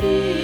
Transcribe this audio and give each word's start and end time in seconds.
be. 0.00 0.39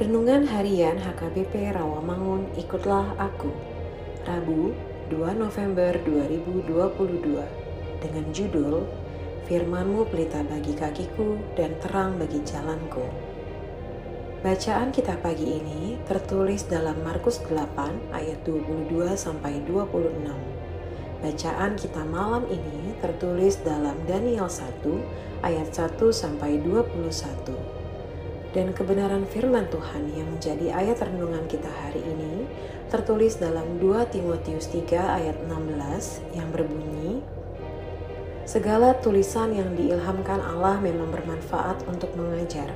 Renungan 0.00 0.48
Harian 0.48 0.96
HKBP 0.96 1.76
Rawamangun 1.76 2.56
Ikutlah 2.56 3.20
Aku 3.20 3.52
Rabu 4.24 4.72
2 5.12 5.36
November 5.36 5.92
2022 6.08 6.64
dengan 8.00 8.24
judul 8.32 8.88
Firmanmu 9.44 10.08
pelita 10.08 10.40
bagi 10.40 10.72
kakiku 10.72 11.36
dan 11.52 11.76
terang 11.84 12.16
bagi 12.16 12.40
jalanku. 12.40 13.04
Bacaan 14.40 14.88
kita 14.88 15.20
pagi 15.20 15.60
ini 15.60 16.00
tertulis 16.08 16.64
dalam 16.64 17.04
Markus 17.04 17.36
8 17.44 18.16
ayat 18.16 18.40
22 18.48 19.04
sampai 19.20 19.60
26. 19.68 20.16
Bacaan 21.20 21.76
kita 21.76 22.08
malam 22.08 22.48
ini 22.48 22.96
tertulis 23.04 23.60
dalam 23.60 24.00
Daniel 24.08 24.48
1 24.48 24.80
ayat 25.44 25.68
1 25.68 26.00
sampai 26.08 26.56
21. 26.64 27.79
Dan 28.50 28.74
kebenaran 28.74 29.30
firman 29.30 29.70
Tuhan 29.70 30.10
yang 30.10 30.26
menjadi 30.26 30.74
ayat 30.74 30.98
renungan 31.06 31.46
kita 31.46 31.70
hari 31.70 32.02
ini 32.02 32.50
tertulis 32.90 33.38
dalam 33.38 33.78
2 33.78 34.10
Timotius 34.10 34.66
3 34.74 34.90
ayat 35.22 35.38
16 35.46 36.34
yang 36.34 36.50
berbunyi 36.50 37.22
Segala 38.42 38.98
tulisan 38.98 39.54
yang 39.54 39.78
diilhamkan 39.78 40.42
Allah 40.42 40.82
memang 40.82 41.14
bermanfaat 41.14 41.86
untuk 41.86 42.10
mengajar, 42.18 42.74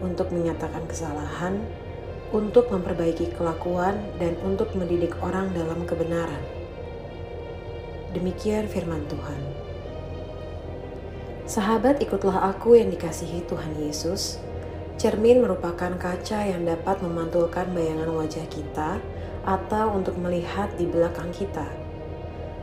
untuk 0.00 0.32
menyatakan 0.32 0.88
kesalahan, 0.88 1.60
untuk 2.32 2.72
memperbaiki 2.72 3.36
kelakuan, 3.36 4.00
dan 4.16 4.40
untuk 4.40 4.72
mendidik 4.72 5.12
orang 5.20 5.52
dalam 5.52 5.84
kebenaran. 5.84 6.40
Demikian 8.16 8.64
firman 8.72 9.04
Tuhan. 9.12 9.40
Sahabat, 11.44 12.00
ikutlah 12.00 12.48
aku 12.48 12.80
yang 12.80 12.88
dikasihi 12.88 13.44
Tuhan 13.44 13.76
Yesus. 13.84 14.40
Cermin 15.00 15.44
merupakan 15.44 15.94
kaca 15.96 16.48
yang 16.48 16.64
dapat 16.64 17.00
memantulkan 17.04 17.70
bayangan 17.76 18.10
wajah 18.12 18.46
kita 18.50 18.98
atau 19.42 19.94
untuk 19.94 20.16
melihat 20.18 20.70
di 20.78 20.86
belakang 20.86 21.34
kita 21.34 21.82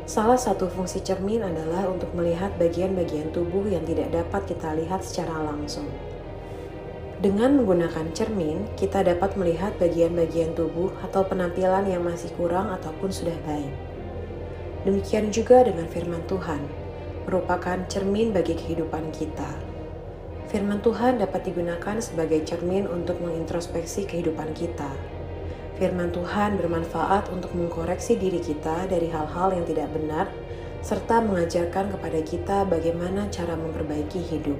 Salah 0.09 0.41
satu 0.41 0.65
fungsi 0.65 1.05
cermin 1.05 1.45
adalah 1.45 1.85
untuk 1.85 2.09
melihat 2.17 2.49
bagian-bagian 2.57 3.29
tubuh 3.29 3.61
yang 3.69 3.85
tidak 3.85 4.09
dapat 4.09 4.41
kita 4.49 4.73
lihat 4.73 5.05
secara 5.05 5.37
langsung. 5.45 5.85
Dengan 7.21 7.61
menggunakan 7.61 8.09
cermin, 8.17 8.73
kita 8.73 9.05
dapat 9.05 9.37
melihat 9.37 9.77
bagian-bagian 9.77 10.57
tubuh 10.57 10.89
atau 11.05 11.21
penampilan 11.29 11.85
yang 11.85 12.01
masih 12.01 12.33
kurang 12.33 12.73
ataupun 12.73 13.13
sudah 13.13 13.37
baik. 13.45 13.69
Demikian 14.81 15.29
juga 15.29 15.61
dengan 15.61 15.85
firman 15.85 16.25
Tuhan, 16.25 16.65
merupakan 17.29 17.77
cermin 17.85 18.33
bagi 18.33 18.57
kehidupan 18.57 19.13
kita. 19.13 19.68
Firman 20.49 20.81
Tuhan 20.81 21.21
dapat 21.21 21.45
digunakan 21.45 21.95
sebagai 22.01 22.41
cermin 22.41 22.89
untuk 22.89 23.21
mengintrospeksi 23.21 24.09
kehidupan 24.09 24.57
kita 24.57 24.89
Firman 25.79 26.11
Tuhan 26.11 26.59
bermanfaat 26.59 27.31
untuk 27.31 27.55
mengkoreksi 27.55 28.19
diri 28.19 28.43
kita 28.43 28.83
dari 28.91 29.07
hal-hal 29.07 29.55
yang 29.55 29.63
tidak 29.63 29.87
benar, 29.95 30.27
serta 30.83 31.23
mengajarkan 31.23 31.95
kepada 31.95 32.19
kita 32.19 32.67
bagaimana 32.67 33.31
cara 33.31 33.55
memperbaiki 33.55 34.19
hidup. 34.19 34.59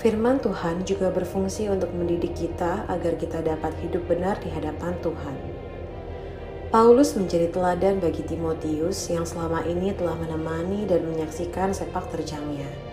Firman 0.00 0.40
Tuhan 0.40 0.88
juga 0.88 1.12
berfungsi 1.12 1.68
untuk 1.68 1.92
mendidik 1.92 2.32
kita 2.32 2.88
agar 2.88 3.20
kita 3.20 3.44
dapat 3.44 3.76
hidup 3.84 4.08
benar 4.08 4.40
di 4.40 4.48
hadapan 4.48 4.96
Tuhan. 5.04 5.36
Paulus 6.72 7.12
menjadi 7.12 7.52
teladan 7.52 8.00
bagi 8.00 8.24
Timotius 8.24 9.12
yang 9.12 9.28
selama 9.28 9.60
ini 9.68 9.92
telah 9.92 10.16
menemani 10.16 10.88
dan 10.88 11.04
menyaksikan 11.04 11.76
sepak 11.76 12.08
terjangnya. 12.08 12.91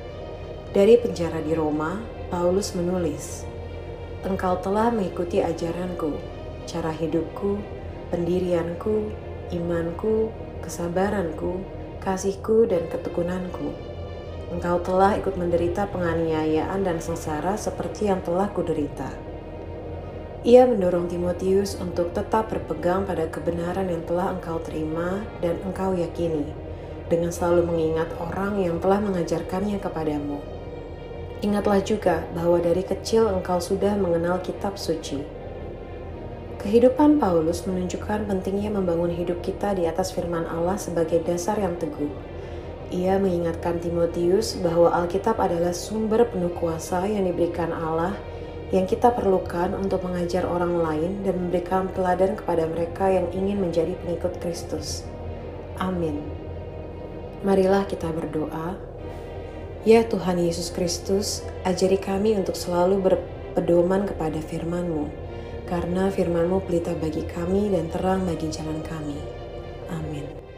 Dari 0.69 1.01
penjara 1.01 1.41
di 1.41 1.57
Roma, 1.57 1.97
Paulus 2.29 2.77
menulis, 2.77 3.41
"Engkau 4.21 4.61
telah 4.61 4.93
mengikuti 4.93 5.41
ajaranku, 5.41 6.13
cara 6.69 6.93
hidupku, 6.93 7.57
pendirianku, 8.13 9.09
imanku, 9.49 10.29
kesabaranku, 10.61 11.65
kasihku, 12.05 12.69
dan 12.69 12.85
ketekunanku. 12.85 13.73
Engkau 14.53 14.77
telah 14.85 15.17
ikut 15.17 15.33
menderita 15.33 15.89
penganiayaan 15.89 16.85
dan 16.85 17.01
sengsara 17.01 17.57
seperti 17.57 18.05
yang 18.13 18.21
telah 18.21 18.53
kuderita. 18.53 19.09
Ia 20.45 20.69
mendorong 20.69 21.09
Timotius 21.09 21.81
untuk 21.81 22.13
tetap 22.13 22.53
berpegang 22.53 23.09
pada 23.09 23.25
kebenaran 23.25 23.89
yang 23.89 24.05
telah 24.05 24.37
engkau 24.37 24.61
terima 24.61 25.25
dan 25.41 25.57
engkau 25.65 25.97
yakini, 25.97 26.45
dengan 27.09 27.33
selalu 27.33 27.65
mengingat 27.65 28.13
orang 28.21 28.61
yang 28.61 28.77
telah 28.77 29.01
mengajarkannya 29.01 29.81
kepadamu. 29.81 30.58
Ingatlah 31.39 31.79
juga 31.83 32.27
bahwa 32.35 32.59
dari 32.59 32.83
kecil 32.83 33.31
engkau 33.31 33.63
sudah 33.63 33.95
mengenal 33.95 34.43
kitab 34.43 34.75
suci 34.75 35.39
Kehidupan 36.59 37.23
Paulus 37.23 37.63
menunjukkan 37.63 38.27
pentingnya 38.27 38.67
membangun 38.67 39.15
hidup 39.15 39.39
kita 39.39 39.71
di 39.79 39.87
atas 39.87 40.11
firman 40.11 40.43
Allah 40.43 40.75
sebagai 40.75 41.23
dasar 41.23 41.55
yang 41.55 41.79
teguh. 41.79 42.11
Ia 42.91 43.15
mengingatkan 43.15 43.79
Timotius 43.79 44.59
bahwa 44.59 44.91
Alkitab 44.91 45.39
adalah 45.39 45.71
sumber 45.71 46.27
penuh 46.27 46.51
kuasa 46.51 47.07
yang 47.07 47.31
diberikan 47.31 47.71
Allah 47.71 48.11
yang 48.75 48.83
kita 48.83 49.15
perlukan 49.15 49.71
untuk 49.71 50.03
mengajar 50.03 50.43
orang 50.43 50.83
lain 50.83 51.23
dan 51.23 51.39
memberikan 51.39 51.87
teladan 51.95 52.35
kepada 52.35 52.67
mereka 52.67 53.07
yang 53.07 53.31
ingin 53.31 53.63
menjadi 53.63 53.95
pengikut 54.03 54.35
Kristus. 54.43 55.07
Amin. 55.79 56.19
Marilah 57.39 57.87
kita 57.87 58.11
berdoa. 58.11 58.88
Ya 59.87 60.03
Tuhan 60.03 60.43
Yesus 60.43 60.75
Kristus, 60.75 61.39
ajari 61.63 61.95
kami 61.95 62.35
untuk 62.35 62.51
selalu 62.51 62.99
berpedoman 62.99 64.03
kepada 64.03 64.43
firman-Mu 64.43 65.07
karena 65.71 66.11
firmanmu 66.11 66.65
pelita 66.67 66.91
bagi 66.99 67.23
kami 67.23 67.71
dan 67.71 67.87
terang 67.87 68.27
bagi 68.27 68.51
jalan 68.51 68.83
kami. 68.83 69.15
Amin. 69.87 70.48